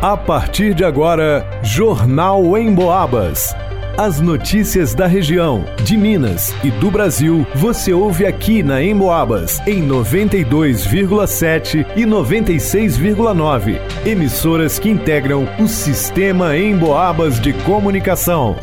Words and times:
A 0.00 0.16
partir 0.16 0.74
de 0.74 0.84
agora, 0.84 1.44
Jornal 1.60 2.56
em 2.56 2.72
Boabas. 2.72 3.52
As 3.96 4.20
notícias 4.20 4.94
da 4.94 5.08
região, 5.08 5.64
de 5.82 5.96
Minas 5.96 6.54
e 6.62 6.70
do 6.70 6.88
Brasil, 6.88 7.44
você 7.56 7.92
ouve 7.92 8.24
aqui 8.24 8.62
na 8.62 8.80
Emboabas, 8.80 9.60
em 9.66 9.84
92,7 9.88 11.84
e 11.96 12.02
96,9. 12.02 13.80
Emissoras 14.06 14.78
que 14.78 14.88
integram 14.88 15.48
o 15.58 15.66
sistema 15.66 16.56
Emboabas 16.56 17.40
de 17.40 17.52
comunicação. 17.64 18.56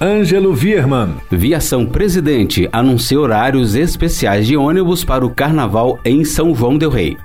Ângelo 0.00 0.54
Vierman. 0.54 1.16
Viação 1.28 1.84
Presidente 1.84 2.68
anuncia 2.72 3.18
horários 3.18 3.74
especiais 3.74 4.46
de 4.46 4.56
ônibus 4.56 5.04
para 5.04 5.26
o 5.26 5.30
Carnaval 5.30 5.98
em 6.04 6.24
São 6.24 6.54
João 6.54 6.78
del 6.78 6.90
Rei. 6.90 7.16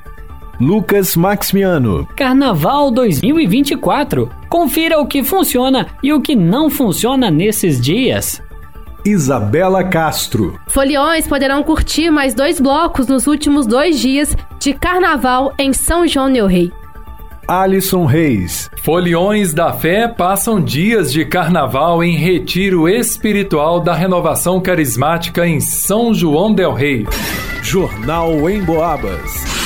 Lucas 0.60 1.16
Maximiano. 1.16 2.08
Carnaval 2.16 2.90
2024. 2.92 4.30
Confira 4.50 5.00
o 5.00 5.06
que 5.06 5.24
funciona 5.24 5.88
e 6.02 6.12
o 6.12 6.22
que 6.22 6.36
não 6.36 6.70
funciona 6.70 7.30
nesses 7.30 7.80
dias. 7.80 8.42
Isabela 9.06 9.84
Castro. 9.84 10.60
Foliões 10.68 11.28
poderão 11.28 11.64
curtir 11.64 12.10
mais 12.10 12.34
dois 12.34 12.60
blocos 12.60 13.08
nos 13.08 13.28
últimos 13.28 13.66
dois 13.66 14.00
dias 14.00 14.36
de 14.60 14.74
carnaval 14.74 15.54
em 15.58 15.72
São 15.72 16.08
João 16.08 16.32
del 16.32 16.48
Rei. 16.48 16.72
Alisson 17.48 18.06
Reis. 18.06 18.70
Foliões 18.84 19.54
da 19.54 19.72
Fé 19.72 20.08
passam 20.08 20.60
dias 20.60 21.14
de 21.14 21.24
carnaval 21.24 22.04
em 22.04 22.18
retiro 22.18 22.90
espiritual 22.90 23.80
da 23.80 23.94
renovação 23.94 24.60
carismática 24.60 25.48
em 25.48 25.62
São 25.62 26.14
João 26.14 26.54
del 26.54 26.74
Rei. 26.74 27.08
Jornal 27.64 28.50
em 28.50 28.62
Boabas. 28.62 29.57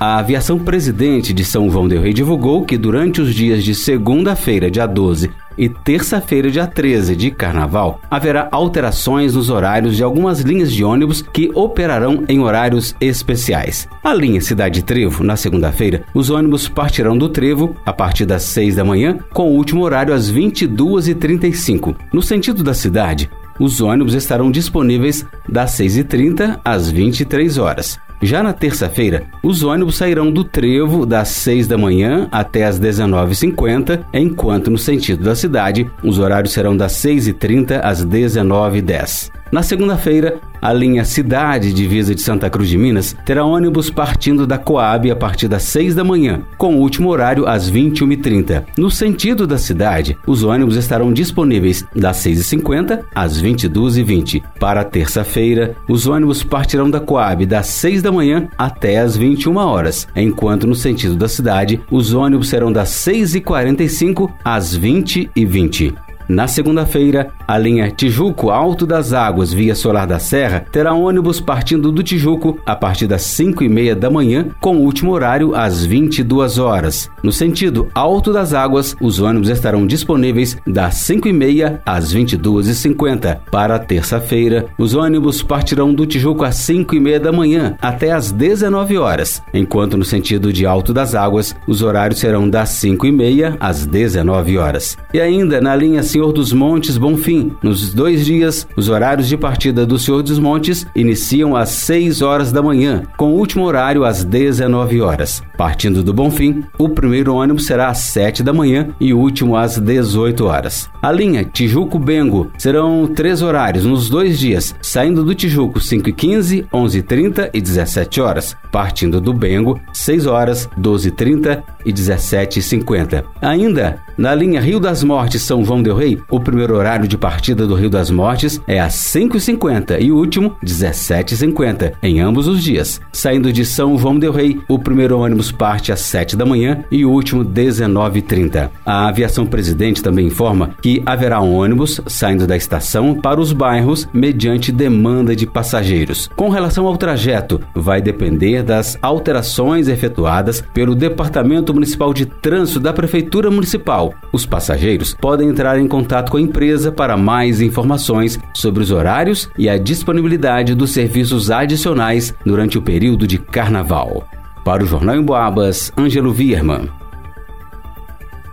A 0.00 0.16
aviação 0.16 0.58
presidente 0.58 1.30
de 1.34 1.44
São 1.44 1.68
João 1.68 1.86
del 1.86 2.00
Rei 2.00 2.14
divulgou 2.14 2.64
que 2.64 2.78
durante 2.78 3.20
os 3.20 3.34
dias 3.34 3.62
de 3.62 3.74
segunda-feira, 3.74 4.70
dia 4.70 4.86
12, 4.86 5.30
e 5.58 5.68
terça-feira, 5.68 6.50
dia 6.50 6.66
13 6.66 7.14
de 7.14 7.30
carnaval, 7.30 8.00
haverá 8.10 8.48
alterações 8.50 9.34
nos 9.34 9.50
horários 9.50 9.94
de 9.94 10.02
algumas 10.02 10.40
linhas 10.40 10.72
de 10.72 10.82
ônibus 10.82 11.20
que 11.20 11.50
operarão 11.54 12.24
em 12.30 12.40
horários 12.40 12.96
especiais. 12.98 13.86
A 14.02 14.14
linha 14.14 14.40
Cidade 14.40 14.82
Trevo, 14.82 15.22
na 15.22 15.36
segunda-feira, 15.36 16.02
os 16.14 16.30
ônibus 16.30 16.66
partirão 16.66 17.18
do 17.18 17.28
Trevo 17.28 17.76
a 17.84 17.92
partir 17.92 18.24
das 18.24 18.44
6 18.44 18.76
da 18.76 18.84
manhã, 18.84 19.18
com 19.34 19.50
o 19.50 19.54
último 19.54 19.84
horário 19.84 20.14
às 20.14 20.32
22h35. 20.32 21.94
No 22.10 22.22
sentido 22.22 22.62
da 22.62 22.72
cidade, 22.72 23.28
os 23.58 23.82
ônibus 23.82 24.14
estarão 24.14 24.50
disponíveis 24.50 25.26
das 25.46 25.72
6h30 25.72 26.58
às 26.64 26.90
23 26.90 27.58
horas. 27.58 28.00
Já 28.22 28.42
na 28.42 28.52
terça-feira, 28.52 29.22
os 29.42 29.62
ônibus 29.62 29.96
sairão 29.96 30.30
do 30.30 30.44
Trevo 30.44 31.06
das 31.06 31.28
6 31.28 31.66
da 31.66 31.78
manhã 31.78 32.28
até 32.30 32.64
as 32.64 32.78
19h50, 32.78 34.04
enquanto 34.12 34.70
no 34.70 34.76
sentido 34.76 35.24
da 35.24 35.34
cidade, 35.34 35.90
os 36.04 36.18
horários 36.18 36.52
serão 36.52 36.76
das 36.76 36.92
6h30 36.92 37.80
às 37.82 38.04
19h10. 38.04 39.39
Na 39.52 39.64
segunda-feira, 39.64 40.38
a 40.62 40.72
linha 40.72 41.04
Cidade 41.04 41.72
Divisa 41.72 42.14
de 42.14 42.20
Santa 42.20 42.48
Cruz 42.48 42.68
de 42.68 42.78
Minas 42.78 43.16
terá 43.26 43.44
ônibus 43.44 43.90
partindo 43.90 44.46
da 44.46 44.56
Coab 44.56 45.10
a 45.10 45.16
partir 45.16 45.48
das 45.48 45.64
6 45.64 45.94
da 45.94 46.04
manhã, 46.04 46.42
com 46.56 46.76
o 46.76 46.78
último 46.78 47.08
horário 47.08 47.48
às 47.48 47.68
21h30. 47.68 48.64
No 48.76 48.90
sentido 48.90 49.48
da 49.48 49.58
cidade, 49.58 50.16
os 50.24 50.44
ônibus 50.44 50.76
estarão 50.76 51.12
disponíveis 51.12 51.84
das 51.96 52.18
6h50 52.18 53.00
às 53.12 53.42
22h20. 53.42 54.40
Para 54.60 54.84
terça-feira, 54.84 55.74
os 55.88 56.06
ônibus 56.06 56.44
partirão 56.44 56.88
da 56.88 57.00
Coab 57.00 57.44
das 57.44 57.66
6 57.66 58.02
da 58.02 58.12
manhã 58.12 58.48
até 58.56 58.98
as 58.98 59.16
21 59.16 59.56
horas, 59.56 60.06
enquanto 60.14 60.64
no 60.64 60.76
sentido 60.76 61.16
da 61.16 61.28
cidade, 61.28 61.80
os 61.90 62.14
ônibus 62.14 62.50
serão 62.50 62.70
das 62.70 62.90
6h45 62.90 64.30
às 64.44 64.78
20h20. 64.78 66.09
Na 66.30 66.46
segunda-feira, 66.46 67.32
a 67.44 67.58
linha 67.58 67.90
Tijuco 67.90 68.50
Alto 68.50 68.86
das 68.86 69.12
Águas 69.12 69.52
via 69.52 69.74
Solar 69.74 70.06
da 70.06 70.20
Serra 70.20 70.64
terá 70.70 70.94
ônibus 70.94 71.40
partindo 71.40 71.90
do 71.90 72.04
Tijuco 72.04 72.56
a 72.64 72.76
partir 72.76 73.08
das 73.08 73.22
5 73.22 73.64
e 73.64 73.68
meia 73.68 73.96
da 73.96 74.08
manhã, 74.08 74.46
com 74.60 74.76
o 74.76 74.82
último 74.82 75.10
horário 75.10 75.56
às 75.56 75.84
22 75.84 76.56
horas. 76.56 77.10
No 77.20 77.32
sentido 77.32 77.88
Alto 77.92 78.32
das 78.32 78.54
Águas, 78.54 78.94
os 79.00 79.18
ônibus 79.18 79.48
estarão 79.48 79.84
disponíveis 79.84 80.56
das 80.64 80.94
5 80.98 81.26
e 81.26 81.32
meia 81.32 81.82
às 81.84 82.12
22 82.12 82.68
e 82.68 82.76
50. 82.76 83.42
Para 83.50 83.80
terça-feira, 83.80 84.66
os 84.78 84.94
ônibus 84.94 85.42
partirão 85.42 85.92
do 85.92 86.06
Tijuco 86.06 86.44
às 86.44 86.54
5 86.54 86.94
e 86.94 87.00
meia 87.00 87.18
da 87.18 87.32
manhã 87.32 87.74
até 87.82 88.12
às 88.12 88.30
19 88.30 88.96
horas, 88.98 89.42
enquanto 89.52 89.96
no 89.96 90.04
sentido 90.04 90.52
de 90.52 90.64
Alto 90.64 90.94
das 90.94 91.16
Águas, 91.16 91.56
os 91.66 91.82
horários 91.82 92.20
serão 92.20 92.48
das 92.48 92.68
5 92.68 93.04
e 93.04 93.10
meia 93.10 93.56
às 93.58 93.84
19 93.84 94.58
horas. 94.58 94.96
E 95.12 95.20
ainda 95.20 95.60
na 95.60 95.74
linha 95.74 96.04
Senhor 96.20 96.34
dos 96.34 96.52
Montes 96.52 96.98
Bonfim. 96.98 97.52
Nos 97.62 97.94
dois 97.94 98.26
dias, 98.26 98.68
os 98.76 98.90
horários 98.90 99.26
de 99.26 99.38
partida 99.38 99.86
do 99.86 99.98
Senhor 99.98 100.22
dos 100.22 100.38
Montes 100.38 100.86
iniciam 100.94 101.56
às 101.56 101.70
6 101.70 102.20
horas 102.20 102.52
da 102.52 102.60
manhã, 102.60 103.04
com 103.16 103.32
o 103.32 103.38
último 103.38 103.64
horário 103.64 104.04
às 104.04 104.22
19 104.22 105.00
horas. 105.00 105.42
Partindo 105.56 106.02
do 106.02 106.12
Bonfim, 106.12 106.62
o 106.78 106.90
primeiro 106.90 107.34
ônibus 107.34 107.64
será 107.64 107.88
às 107.88 108.00
7 108.00 108.42
da 108.42 108.52
manhã 108.52 108.88
e 109.00 109.14
o 109.14 109.18
último 109.18 109.56
às 109.56 109.78
18 109.78 110.44
horas. 110.44 110.90
A 111.00 111.10
linha 111.10 111.42
Tijuco-Bengo 111.42 112.50
serão 112.58 113.06
três 113.06 113.40
horários 113.40 113.86
nos 113.86 114.10
dois 114.10 114.38
dias, 114.38 114.74
saindo 114.82 115.24
do 115.24 115.34
Tijuco 115.34 115.78
5h15, 115.78 116.66
11h30 116.68 117.48
e 117.54 117.62
17 117.62 118.20
horas. 118.20 118.54
Partindo 118.70 119.22
do 119.22 119.32
Bengo, 119.32 119.80
6 119.94 120.26
horas, 120.26 120.68
12h30 120.78 121.62
e 121.86 121.92
17h50. 121.92 123.24
Ainda 123.40 123.98
na 124.20 124.34
linha 124.34 124.60
Rio 124.60 124.78
das 124.78 125.02
Mortes 125.02 125.40
São 125.40 125.64
João 125.64 125.82
del 125.82 125.96
Rei, 125.96 126.09
o 126.30 126.40
primeiro 126.40 126.76
horário 126.76 127.06
de 127.06 127.18
partida 127.18 127.66
do 127.66 127.74
Rio 127.74 127.90
das 127.90 128.10
Mortes 128.10 128.60
é 128.66 128.80
às 128.80 128.94
5h50 128.94 130.00
e 130.00 130.10
o 130.10 130.16
último 130.16 130.56
17h50, 130.64 131.94
em 132.02 132.20
ambos 132.20 132.48
os 132.48 132.62
dias. 132.62 133.00
Saindo 133.12 133.52
de 133.52 133.64
São 133.64 133.98
João 133.98 134.18
del 134.18 134.32
Rei, 134.32 134.58
o 134.68 134.78
primeiro 134.78 135.18
ônibus 135.18 135.52
parte 135.52 135.92
às 135.92 136.00
7 136.00 136.36
da 136.36 136.46
manhã 136.46 136.84
e 136.90 137.04
o 137.04 137.10
último 137.10 137.44
19h30. 137.44 138.70
A 138.84 139.08
aviação 139.08 139.46
presidente 139.46 140.02
também 140.02 140.26
informa 140.26 140.70
que 140.82 141.02
haverá 141.04 141.40
ônibus 141.40 142.00
saindo 142.06 142.46
da 142.46 142.56
estação 142.56 143.14
para 143.14 143.40
os 143.40 143.52
bairros 143.52 144.08
mediante 144.12 144.72
demanda 144.72 145.34
de 145.36 145.46
passageiros. 145.46 146.28
Com 146.36 146.48
relação 146.48 146.86
ao 146.86 146.96
trajeto, 146.96 147.60
vai 147.74 148.00
depender 148.00 148.62
das 148.62 148.98
alterações 149.02 149.88
efetuadas 149.88 150.62
pelo 150.72 150.94
Departamento 150.94 151.74
Municipal 151.74 152.14
de 152.14 152.26
Trânsito 152.26 152.80
da 152.80 152.92
Prefeitura 152.92 153.50
Municipal 153.50 154.14
os 154.32 154.46
passageiros 154.46 155.14
podem 155.14 155.48
entrar 155.48 155.78
em 155.78 155.88
contato 155.90 156.30
com 156.30 156.38
a 156.38 156.40
empresa 156.40 156.90
para 156.90 157.16
mais 157.16 157.60
informações 157.60 158.38
sobre 158.54 158.82
os 158.82 158.90
horários 158.90 159.50
e 159.58 159.68
a 159.68 159.76
disponibilidade 159.76 160.74
dos 160.74 160.92
serviços 160.92 161.50
adicionais 161.50 162.32
durante 162.46 162.78
o 162.78 162.82
período 162.82 163.26
de 163.26 163.36
carnaval. 163.36 164.24
Para 164.64 164.84
o 164.84 164.86
Jornal 164.86 165.16
em 165.16 165.22
Boabas, 165.22 165.92
Ângelo 165.98 166.32
Vierman. 166.32 166.88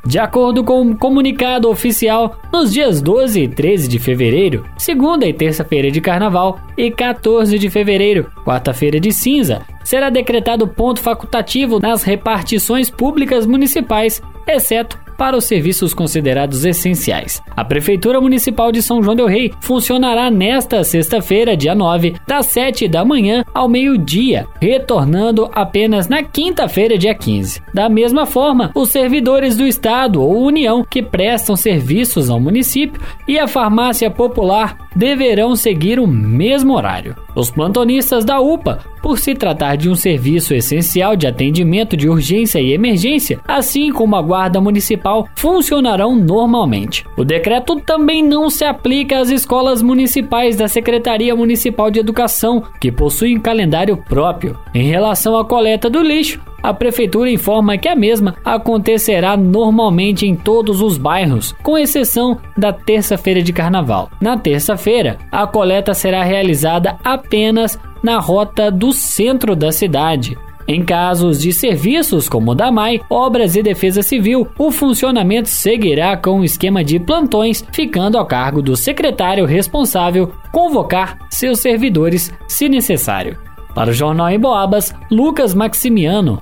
De 0.06 0.18
acordo 0.18 0.64
com 0.64 0.81
um 0.81 0.96
comunicado 0.96 1.70
oficial, 1.70 2.40
nos 2.52 2.72
dias 2.72 3.02
12 3.02 3.42
e 3.42 3.48
13 3.50 3.90
de 3.90 4.00
fevereiro, 4.00 4.64
segunda 4.78 5.28
e 5.28 5.34
terça-feira 5.34 5.92
de 5.92 6.00
carnaval, 6.00 6.59
e 6.78 6.90
14 6.90 7.59
de 7.59 7.69
fevereiro, 7.69 8.25
quarta-feira 8.46 9.02
de 9.02 9.12
cinza, 9.12 9.64
será 9.84 10.09
decretado 10.09 10.66
ponto 10.66 11.02
facultativo 11.02 11.78
nas 11.80 12.04
repartições 12.04 12.90
públicas 12.90 13.46
municipais, 13.46 14.22
exceto 14.48 14.98
para 15.17 15.35
os 15.35 15.45
serviços 15.45 15.94
considerados 15.94 16.63
essenciais. 16.63 17.41
A 17.55 17.66
Prefeitura 17.66 18.22
Municipal 18.22 18.72
de 18.72 18.81
São 18.81 19.01
João 19.01 19.16
Del 19.16 19.28
Rei 19.28 19.51
funcionará 19.59 20.29
nesta 20.29 20.83
sexta-feira, 20.83 21.57
dia 21.57 21.73
9, 21.73 22.16
das 22.28 22.45
7 22.47 22.88
da 22.88 23.03
manhã 23.03 23.44
ao 23.53 23.67
meio-dia, 23.67 24.47
retornando 24.61 25.50
apenas 25.53 26.07
na 26.07 26.23
quinta-feira, 26.23 26.97
dia 26.97 27.15
15. 27.15 27.62
Da 27.74 27.89
mesma 27.89 28.25
forma, 28.25 28.71
os 28.75 28.89
servidores 28.89 29.57
do 29.57 29.65
Estado 29.65 30.21
ou 30.21 30.44
União 30.44 30.86
que 30.88 31.01
prestam 31.01 31.56
serviços 31.56 32.30
ao 32.30 32.39
município 32.39 33.01
e 33.27 33.39
a 33.39 33.47
farmácia 33.47 34.12
popular 34.12 34.77
deverão 34.95 35.56
seguir 35.56 36.00
o 36.00 36.07
mesmo 36.07 36.75
horário. 36.75 37.26
Os 37.38 37.51
plantonistas 37.51 38.25
da 38.25 38.42
UPA, 38.42 38.80
por 39.00 39.19
se 39.19 39.36
tratar 39.36 39.75
de 39.75 39.88
um 39.88 39.94
serviço 39.94 40.56
essencial 40.56 41.16
de 41.16 41.28
atendimento 41.28 41.95
de 41.95 42.10
urgência 42.10 42.60
e 42.60 42.74
emergência, 42.74 43.39
assim 43.48 43.92
como 43.92 44.16
a 44.16 44.22
Guarda 44.24 44.60
Municipal, 44.60 45.30
funcionarão 45.36 46.16
normalmente. 46.16 47.06
O 47.16 47.24
decreto 47.24 47.80
também 47.80 48.24
não 48.24 48.50
se 48.50 48.66
aplica 48.66 49.19
às 49.19 49.30
escolas 49.30 49.84
municipais 49.84 50.56
da 50.56 50.68
Secretaria 50.68 51.36
Municipal 51.36 51.92
de 51.92 52.00
Educação, 52.00 52.63
que 52.81 52.92
possuem 52.92 53.40
calendário 53.40 53.98
próprio. 53.98 54.57
Em 54.74 54.90
relação 54.90 55.38
à 55.38 55.45
coleta 55.45 55.92
do 55.92 56.01
lixo, 56.01 56.42
a 56.68 56.74
prefeitura 56.74 57.31
informa 57.31 57.78
que 57.78 57.88
a 57.88 57.96
mesma 57.96 58.36
acontecerá 58.44 59.38
normalmente 59.38 60.28
em 60.28 60.36
todos 60.36 60.81
os 60.81 60.98
bairros, 60.98 61.56
com 61.64 61.78
exceção 61.78 62.38
da 62.58 62.74
terça-feira 62.74 63.42
de 63.42 63.54
carnaval. 63.54 64.12
Na 64.19 64.38
terça-feira, 64.38 65.18
a 65.31 65.48
coleta 65.48 65.94
será 65.94 66.25
realizada 66.25 66.98
apenas 67.06 67.80
na 68.04 68.19
rota 68.19 68.69
do 68.69 68.92
centro 68.92 69.56
da 69.56 69.72
cidade. 69.72 70.38
Em 70.68 70.84
casos 70.84 71.40
de 71.40 71.54
serviços 71.54 72.28
como 72.28 72.54
DAMAI, 72.54 73.00
Obras 73.10 73.56
e 73.56 73.64
Defesa 73.64 74.02
Civil, 74.02 74.46
o 74.60 74.69
funcionamento 74.69 75.48
seguirá 75.48 76.18
com 76.18 76.42
o 76.42 76.44
esquema 76.44 76.84
de 76.84 77.00
plantões, 77.00 77.66
ficando 77.72 78.18
ao 78.18 78.25
cargo 78.25 78.62
do 78.62 78.75
secretário 78.75 79.46
responsável 79.46 80.34
convocar 80.52 81.18
seus 81.30 81.62
servidores 81.62 82.30
se 82.46 82.68
necessário. 82.68 83.38
Para 83.74 83.92
o 83.92 83.94
Jornal 83.94 84.30
em 84.30 84.38
Boabas, 84.38 84.94
Lucas 85.10 85.54
Maximiano. 85.54 86.42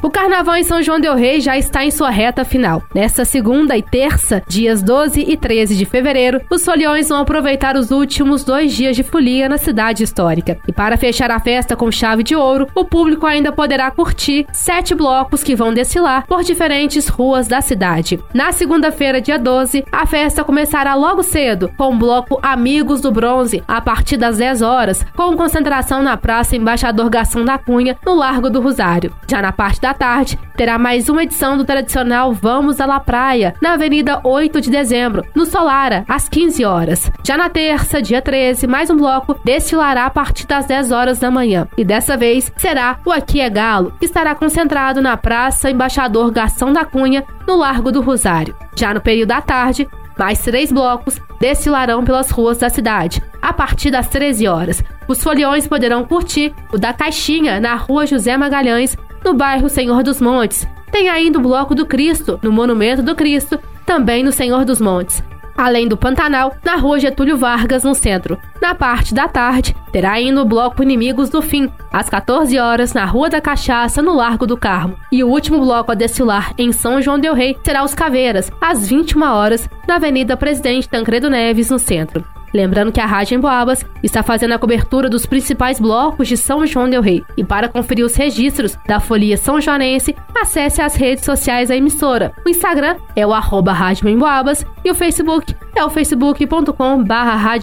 O 0.00 0.10
carnaval 0.10 0.54
em 0.54 0.62
São 0.62 0.80
João 0.80 1.00
Del 1.00 1.16
Rei 1.16 1.40
já 1.40 1.58
está 1.58 1.84
em 1.84 1.90
sua 1.90 2.08
reta 2.08 2.44
final. 2.44 2.84
Nesta 2.94 3.24
segunda 3.24 3.76
e 3.76 3.82
terça, 3.82 4.40
dias 4.46 4.80
12 4.80 5.24
e 5.26 5.36
13 5.36 5.76
de 5.76 5.84
fevereiro, 5.84 6.40
os 6.48 6.64
foliões 6.64 7.08
vão 7.08 7.18
aproveitar 7.18 7.74
os 7.76 7.90
últimos 7.90 8.44
dois 8.44 8.72
dias 8.72 8.94
de 8.94 9.02
folia 9.02 9.48
na 9.48 9.58
cidade 9.58 10.04
histórica. 10.04 10.56
E 10.68 10.72
para 10.72 10.96
fechar 10.96 11.32
a 11.32 11.40
festa 11.40 11.74
com 11.74 11.90
chave 11.90 12.22
de 12.22 12.36
ouro, 12.36 12.68
o 12.76 12.84
público 12.84 13.26
ainda 13.26 13.50
poderá 13.50 13.90
curtir 13.90 14.46
sete 14.52 14.94
blocos 14.94 15.42
que 15.42 15.56
vão 15.56 15.74
desfilar 15.74 16.24
por 16.28 16.44
diferentes 16.44 17.08
ruas 17.08 17.48
da 17.48 17.60
cidade. 17.60 18.20
Na 18.32 18.52
segunda-feira, 18.52 19.20
dia 19.20 19.36
12, 19.36 19.84
a 19.90 20.06
festa 20.06 20.44
começará 20.44 20.94
logo 20.94 21.24
cedo, 21.24 21.72
com 21.76 21.92
o 21.92 21.98
bloco 21.98 22.38
Amigos 22.40 23.00
do 23.00 23.10
Bronze, 23.10 23.64
a 23.66 23.80
partir 23.80 24.16
das 24.16 24.38
10 24.38 24.62
horas, 24.62 25.04
com 25.16 25.36
concentração 25.36 26.04
na 26.04 26.16
Praça 26.16 26.54
Embaixador 26.54 27.10
Gação 27.10 27.44
da 27.44 27.58
Cunha, 27.58 27.98
no 28.06 28.14
Largo 28.14 28.48
do 28.48 28.60
Rosário. 28.60 29.12
Já 29.28 29.42
na 29.42 29.50
parte 29.50 29.80
da 29.80 29.87
da 29.88 29.94
tarde, 29.94 30.38
terá 30.54 30.78
mais 30.78 31.08
uma 31.08 31.22
edição 31.22 31.56
do 31.56 31.64
tradicional 31.64 32.30
Vamos 32.30 32.78
à 32.78 32.84
La 32.84 33.00
Praia, 33.00 33.54
na 33.58 33.72
Avenida 33.72 34.20
8 34.22 34.60
de 34.60 34.70
Dezembro, 34.70 35.24
no 35.34 35.46
Solara, 35.46 36.04
às 36.06 36.28
15 36.28 36.62
horas. 36.62 37.10
Já 37.24 37.38
na 37.38 37.48
terça, 37.48 38.02
dia 38.02 38.20
13, 38.20 38.66
mais 38.66 38.90
um 38.90 38.96
bloco 38.98 39.40
desfilará 39.42 40.04
a 40.04 40.10
partir 40.10 40.46
das 40.46 40.66
10 40.66 40.92
horas 40.92 41.18
da 41.18 41.30
manhã. 41.30 41.66
E 41.74 41.86
dessa 41.86 42.18
vez 42.18 42.52
será 42.58 42.98
o 43.02 43.10
Aqui 43.10 43.40
é 43.40 43.48
Galo, 43.48 43.94
que 43.98 44.04
estará 44.04 44.34
concentrado 44.34 45.00
na 45.00 45.16
Praça 45.16 45.70
Embaixador 45.70 46.30
Gastão 46.32 46.70
da 46.70 46.84
Cunha, 46.84 47.24
no 47.46 47.56
Largo 47.56 47.90
do 47.90 48.02
Rosário. 48.02 48.54
Já 48.76 48.92
no 48.92 49.00
período 49.00 49.28
da 49.28 49.40
tarde, 49.40 49.88
mais 50.18 50.40
três 50.40 50.70
blocos 50.70 51.18
desfilarão 51.40 52.04
pelas 52.04 52.30
ruas 52.30 52.58
da 52.58 52.68
cidade, 52.68 53.22
a 53.40 53.54
partir 53.54 53.90
das 53.90 54.08
13 54.08 54.48
horas. 54.48 54.84
Os 55.06 55.22
foliões 55.22 55.66
poderão 55.66 56.04
curtir 56.04 56.52
o 56.70 56.76
da 56.76 56.92
Caixinha 56.92 57.58
na 57.58 57.74
rua 57.76 58.06
José 58.06 58.36
Magalhães, 58.36 58.94
no 59.24 59.34
bairro 59.34 59.68
Senhor 59.68 60.02
dos 60.02 60.20
Montes. 60.20 60.66
Tem 60.90 61.08
ainda 61.08 61.38
o 61.38 61.42
Bloco 61.42 61.74
do 61.74 61.86
Cristo, 61.86 62.38
no 62.42 62.50
Monumento 62.50 63.02
do 63.02 63.14
Cristo, 63.14 63.58
também 63.84 64.22
no 64.22 64.32
Senhor 64.32 64.64
dos 64.64 64.80
Montes. 64.80 65.22
Além 65.56 65.88
do 65.88 65.96
Pantanal, 65.96 66.54
na 66.64 66.76
rua 66.76 67.00
Getúlio 67.00 67.36
Vargas, 67.36 67.82
no 67.82 67.92
centro. 67.92 68.38
Na 68.62 68.76
parte 68.76 69.12
da 69.12 69.26
tarde, 69.26 69.74
terá 69.90 70.12
ainda 70.12 70.40
o 70.40 70.44
bloco 70.44 70.84
Inimigos 70.84 71.30
do 71.30 71.42
Fim, 71.42 71.68
às 71.92 72.08
14 72.08 72.56
horas, 72.60 72.94
na 72.94 73.04
Rua 73.04 73.28
da 73.28 73.40
Cachaça, 73.40 74.00
no 74.00 74.14
Largo 74.14 74.46
do 74.46 74.56
Carmo. 74.56 74.96
E 75.10 75.24
o 75.24 75.28
último 75.28 75.58
bloco 75.58 75.90
a 75.90 75.96
desfilar 75.96 76.54
em 76.56 76.70
São 76.70 77.02
João 77.02 77.18
Del 77.18 77.34
Rei 77.34 77.56
será 77.64 77.82
os 77.82 77.92
Caveiras, 77.92 78.52
às 78.60 78.88
21 78.88 79.20
horas, 79.20 79.68
na 79.88 79.96
Avenida 79.96 80.36
Presidente 80.36 80.88
Tancredo 80.88 81.28
Neves, 81.28 81.70
no 81.70 81.78
centro. 81.80 82.24
Lembrando 82.52 82.92
que 82.92 83.00
a 83.00 83.06
Rádio 83.06 83.36
Emboabas 83.36 83.84
está 84.02 84.22
fazendo 84.22 84.54
a 84.54 84.58
cobertura 84.58 85.08
dos 85.08 85.26
principais 85.26 85.78
blocos 85.78 86.28
de 86.28 86.36
São 86.36 86.66
João 86.66 86.88
del 86.88 87.02
Rei. 87.02 87.22
E 87.36 87.44
para 87.44 87.68
conferir 87.68 88.04
os 88.04 88.14
registros 88.14 88.76
da 88.86 89.00
Folia 89.00 89.36
São 89.36 89.60
Joanense, 89.60 90.14
acesse 90.34 90.80
as 90.80 90.94
redes 90.94 91.24
sociais 91.24 91.68
da 91.68 91.76
emissora. 91.76 92.32
O 92.44 92.48
Instagram 92.48 92.96
é 93.14 93.26
o 93.26 93.34
arroba 93.34 93.72
Rádio 93.72 94.08
Emboabas 94.08 94.64
e 94.84 94.90
o 94.90 94.94
Facebook 94.94 95.54
é 95.74 95.84
o 95.84 95.90
facebook.com 95.90 97.04
barra. 97.04 97.58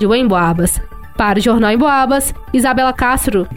Para 1.18 1.40
o 1.40 1.42
Jornal 1.42 1.72
Emboabas, 1.72 2.34
Isabela 2.54 2.94
Castro. 2.94 3.48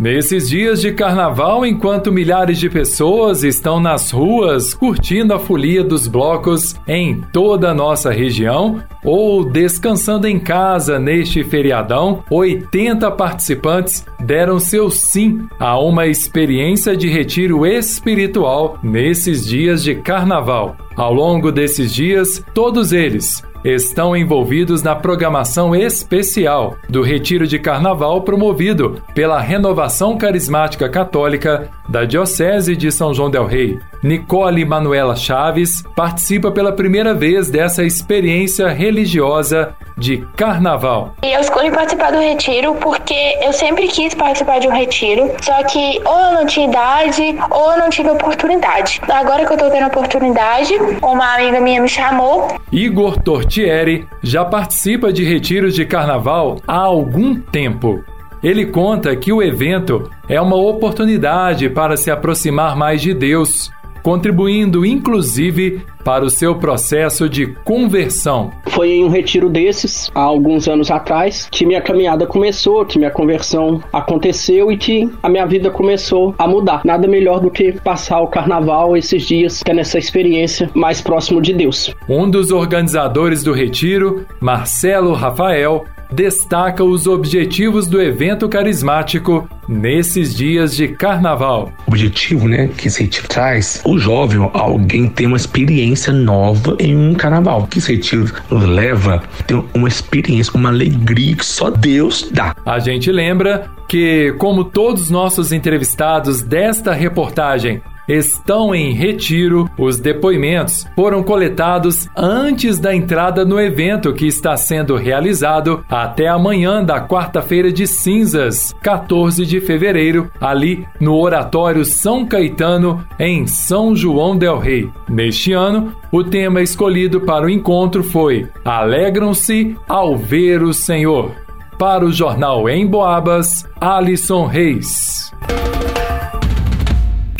Nesses 0.00 0.48
dias 0.48 0.80
de 0.80 0.92
carnaval, 0.92 1.66
enquanto 1.66 2.10
milhares 2.10 2.58
de 2.58 2.70
pessoas 2.70 3.44
estão 3.44 3.78
nas 3.78 4.10
ruas 4.10 4.72
curtindo 4.72 5.34
a 5.34 5.38
folia 5.38 5.84
dos 5.84 6.08
blocos 6.08 6.74
em 6.88 7.20
toda 7.34 7.70
a 7.70 7.74
nossa 7.74 8.10
região 8.10 8.82
ou 9.04 9.44
descansando 9.44 10.26
em 10.26 10.38
casa 10.38 10.98
neste 10.98 11.44
feriadão, 11.44 12.24
80 12.30 13.10
participantes 13.10 14.06
deram 14.18 14.58
seu 14.58 14.88
sim 14.88 15.46
a 15.58 15.78
uma 15.78 16.06
experiência 16.06 16.96
de 16.96 17.06
retiro 17.06 17.66
espiritual 17.66 18.78
nesses 18.82 19.46
dias 19.46 19.82
de 19.82 19.96
carnaval. 19.96 20.78
Ao 20.96 21.12
longo 21.12 21.52
desses 21.52 21.92
dias, 21.92 22.42
todos 22.54 22.94
eles 22.94 23.42
estão 23.64 24.16
envolvidos 24.16 24.82
na 24.82 24.94
programação 24.94 25.74
especial 25.74 26.76
do 26.88 27.02
Retiro 27.02 27.46
de 27.46 27.58
Carnaval 27.58 28.22
promovido 28.22 29.00
pela 29.14 29.40
Renovação 29.40 30.16
Carismática 30.16 30.88
Católica 30.88 31.68
da 31.88 32.04
Diocese 32.04 32.76
de 32.76 32.90
São 32.90 33.12
João 33.12 33.30
Del 33.30 33.46
Rei. 33.46 33.78
Nicole 34.02 34.64
Manuela 34.64 35.14
Chaves 35.14 35.82
participa 35.94 36.50
pela 36.50 36.72
primeira 36.72 37.12
vez 37.12 37.50
dessa 37.50 37.84
experiência 37.84 38.68
religiosa 38.68 39.74
de 40.00 40.26
carnaval. 40.34 41.14
Eu 41.22 41.40
escolhi 41.40 41.70
participar 41.70 42.10
do 42.10 42.18
retiro 42.18 42.74
porque 42.76 43.38
eu 43.42 43.52
sempre 43.52 43.86
quis 43.86 44.14
participar 44.14 44.58
de 44.58 44.66
um 44.66 44.72
retiro, 44.72 45.30
só 45.40 45.62
que 45.64 46.00
ou 46.04 46.18
eu 46.18 46.32
não 46.32 46.46
tinha 46.46 46.66
idade 46.66 47.38
ou 47.50 47.72
eu 47.72 47.78
não 47.78 47.90
tive 47.90 48.10
oportunidade. 48.10 49.00
Agora 49.08 49.46
que 49.46 49.52
eu 49.52 49.58
tô 49.58 49.70
tendo 49.70 49.86
oportunidade, 49.86 50.74
uma 51.02 51.34
amiga 51.34 51.60
minha 51.60 51.80
me 51.80 51.88
chamou. 51.88 52.48
Igor 52.72 53.20
Tortieri 53.20 54.08
já 54.22 54.44
participa 54.44 55.12
de 55.12 55.22
retiros 55.22 55.74
de 55.74 55.84
carnaval 55.84 56.56
há 56.66 56.78
algum 56.78 57.34
tempo. 57.38 58.02
Ele 58.42 58.64
conta 58.64 59.14
que 59.14 59.30
o 59.30 59.42
evento 59.42 60.10
é 60.26 60.40
uma 60.40 60.56
oportunidade 60.56 61.68
para 61.68 61.94
se 61.96 62.10
aproximar 62.10 62.74
mais 62.74 63.02
de 63.02 63.12
Deus 63.12 63.70
contribuindo 64.02 64.84
inclusive 64.84 65.82
para 66.04 66.24
o 66.24 66.30
seu 66.30 66.54
processo 66.56 67.28
de 67.28 67.46
conversão. 67.64 68.50
Foi 68.68 68.90
em 68.90 69.04
um 69.04 69.08
retiro 69.08 69.48
desses, 69.48 70.10
há 70.14 70.20
alguns 70.20 70.68
anos 70.68 70.90
atrás, 70.90 71.48
que 71.50 71.66
minha 71.66 71.80
caminhada 71.80 72.26
começou, 72.26 72.84
que 72.84 72.98
minha 72.98 73.10
conversão 73.10 73.82
aconteceu 73.92 74.72
e 74.72 74.76
que 74.76 75.10
a 75.22 75.28
minha 75.28 75.46
vida 75.46 75.70
começou 75.70 76.34
a 76.38 76.46
mudar. 76.46 76.82
Nada 76.84 77.06
melhor 77.06 77.40
do 77.40 77.50
que 77.50 77.72
passar 77.72 78.20
o 78.20 78.28
carnaval 78.28 78.96
esses 78.96 79.22
dias, 79.24 79.62
que 79.62 79.70
é 79.70 79.74
nessa 79.74 79.98
experiência 79.98 80.70
mais 80.74 81.00
próximo 81.00 81.40
de 81.40 81.52
Deus. 81.52 81.94
Um 82.08 82.30
dos 82.30 82.50
organizadores 82.50 83.42
do 83.42 83.52
retiro, 83.52 84.24
Marcelo 84.40 85.12
Rafael, 85.12 85.84
destaca 86.12 86.82
os 86.82 87.06
objetivos 87.06 87.86
do 87.86 88.00
evento 88.00 88.48
carismático 88.48 89.48
nesses 89.68 90.34
dias 90.34 90.74
de 90.74 90.88
carnaval. 90.88 91.72
O 91.86 91.90
objetivo, 91.90 92.48
né, 92.48 92.68
que 92.76 92.88
esse 92.88 93.02
retiro 93.02 93.28
traz, 93.28 93.80
o 93.84 93.98
jovem, 93.98 94.50
alguém 94.52 95.08
tem 95.08 95.26
uma 95.26 95.36
experiência 95.36 96.12
nova 96.12 96.76
em 96.78 96.96
um 96.96 97.14
carnaval. 97.14 97.66
Que 97.66 97.78
esse 97.78 97.94
retiro 97.94 98.26
leva 98.50 99.22
tem 99.46 99.62
uma 99.74 99.88
experiência, 99.88 100.52
uma 100.54 100.68
alegria 100.68 101.36
que 101.36 101.46
só 101.46 101.70
Deus 101.70 102.28
dá. 102.32 102.54
A 102.64 102.78
gente 102.78 103.10
lembra 103.12 103.70
que, 103.88 104.34
como 104.38 104.64
todos 104.64 105.02
os 105.02 105.10
nossos 105.10 105.52
entrevistados 105.52 106.42
desta 106.42 106.92
reportagem 106.92 107.82
estão 108.10 108.74
em 108.74 108.92
retiro. 108.92 109.70
Os 109.78 109.98
depoimentos 109.98 110.86
foram 110.94 111.22
coletados 111.22 112.08
antes 112.16 112.78
da 112.78 112.94
entrada 112.94 113.44
no 113.44 113.60
evento 113.60 114.12
que 114.12 114.26
está 114.26 114.56
sendo 114.56 114.96
realizado 114.96 115.84
até 115.88 116.28
amanhã 116.28 116.84
da 116.84 117.00
quarta-feira 117.00 117.72
de 117.72 117.86
cinzas, 117.86 118.74
14 118.82 119.46
de 119.46 119.60
fevereiro, 119.60 120.30
ali 120.40 120.86
no 120.98 121.16
Oratório 121.16 121.84
São 121.84 122.26
Caetano, 122.26 123.04
em 123.18 123.46
São 123.46 123.94
João 123.94 124.36
del 124.36 124.58
Rei. 124.58 124.90
Neste 125.08 125.52
ano, 125.52 125.92
o 126.10 126.24
tema 126.24 126.60
escolhido 126.60 127.20
para 127.20 127.46
o 127.46 127.50
encontro 127.50 128.02
foi 128.02 128.48
Alegram-se 128.64 129.76
ao 129.88 130.16
ver 130.16 130.62
o 130.62 130.72
Senhor. 130.72 131.32
Para 131.78 132.04
o 132.04 132.12
jornal 132.12 132.68
Em 132.68 132.86
Boabas, 132.86 133.66
Alisson 133.80 134.44
Reis. 134.44 135.32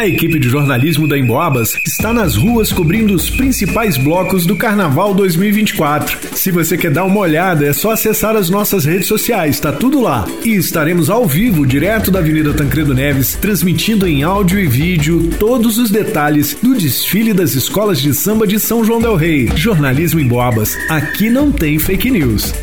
A 0.01 0.07
equipe 0.07 0.39
de 0.39 0.49
jornalismo 0.49 1.07
da 1.07 1.19
Emboabas 1.19 1.79
está 1.87 2.11
nas 2.11 2.35
ruas 2.35 2.73
cobrindo 2.73 3.15
os 3.15 3.29
principais 3.29 3.99
blocos 3.99 4.47
do 4.47 4.57
Carnaval 4.57 5.13
2024. 5.13 6.39
Se 6.39 6.51
você 6.51 6.79
quer 6.79 6.91
dar 6.91 7.05
uma 7.05 7.21
olhada, 7.21 7.67
é 7.67 7.75
só 7.75 7.91
acessar 7.91 8.35
as 8.35 8.49
nossas 8.49 8.87
redes 8.87 9.07
sociais, 9.07 9.57
está 9.57 9.71
tudo 9.71 10.01
lá. 10.01 10.27
E 10.43 10.55
estaremos 10.55 11.11
ao 11.11 11.27
vivo, 11.27 11.67
direto 11.67 12.11
da 12.11 12.21
Avenida 12.21 12.55
Tancredo 12.55 12.95
Neves, 12.95 13.35
transmitindo 13.35 14.09
em 14.09 14.23
áudio 14.23 14.59
e 14.59 14.67
vídeo 14.67 15.29
todos 15.39 15.77
os 15.77 15.91
detalhes 15.91 16.57
do 16.63 16.75
desfile 16.75 17.35
das 17.35 17.55
escolas 17.55 18.01
de 18.01 18.15
samba 18.15 18.47
de 18.47 18.59
São 18.59 18.83
João 18.83 19.03
del 19.03 19.17
Rei. 19.17 19.51
Jornalismo 19.55 20.19
Emboabas, 20.19 20.79
aqui 20.89 21.29
não 21.29 21.53
tem 21.53 21.79
fake 21.79 22.11
news. 22.11 22.55